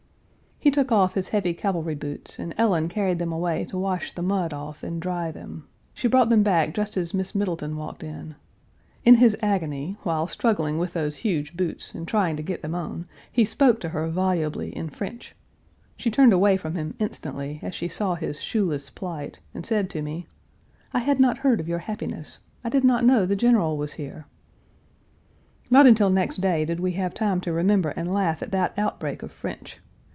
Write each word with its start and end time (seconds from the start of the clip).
He 0.63 0.69
took 0.69 0.91
off 0.91 1.15
his 1.15 1.29
heavy 1.29 1.55
cavalry 1.55 1.95
boots 1.95 2.37
and 2.37 2.53
Ellen 2.55 2.87
carried 2.87 3.17
them 3.17 3.31
away 3.31 3.65
to 3.65 3.79
wash 3.79 4.13
the 4.13 4.21
mud 4.21 4.53
off 4.53 4.83
and 4.83 5.01
dry 5.01 5.31
them. 5.31 5.67
She 5.91 6.07
brought 6.07 6.29
them 6.29 6.43
back 6.43 6.75
just 6.75 6.95
as 6.97 7.15
Miss 7.15 7.33
Middleton 7.33 7.75
walked 7.75 8.03
in. 8.03 8.35
In 9.03 9.15
his 9.15 9.35
agony, 9.41 9.97
while 10.03 10.27
struggling 10.27 10.77
with 10.77 10.93
those 10.93 11.17
huge 11.25 11.57
boots 11.57 11.95
and 11.95 12.07
trying 12.07 12.35
to 12.35 12.43
get 12.43 12.61
them 12.61 12.75
on, 12.75 13.07
he 13.31 13.43
spoke 13.43 13.79
to 13.79 13.89
her 13.89 14.07
volubly 14.09 14.69
in 14.77 14.87
French. 14.89 15.35
She 15.97 16.11
turned 16.11 16.31
away 16.31 16.57
from 16.57 16.75
him 16.75 16.93
instantly, 16.99 17.57
as 17.63 17.73
she 17.73 17.87
saw 17.87 18.13
his 18.13 18.39
shoeless 18.39 18.91
plight, 18.91 19.39
and 19.55 19.65
said 19.65 19.89
to 19.89 20.03
me, 20.03 20.27
"I 20.93 20.99
had 20.99 21.19
not 21.19 21.39
heard 21.39 21.59
of 21.59 21.67
your 21.67 21.79
happiness. 21.79 22.37
I 22.63 22.69
did 22.69 22.83
not 22.83 23.03
know 23.03 23.25
the 23.25 23.35
General 23.35 23.77
was 23.77 23.93
here." 23.93 24.27
Not 25.71 25.87
until 25.87 26.11
next 26.11 26.37
day 26.39 26.65
did 26.65 26.79
we 26.79 26.91
have 26.91 27.15
time 27.15 27.41
to 27.41 27.51
remember 27.51 27.89
and 27.95 28.13
laugh 28.13 28.43
at 28.43 28.51
that 28.51 28.75
outbreak 28.77 29.23
of 29.23 29.31
French. 29.31 29.79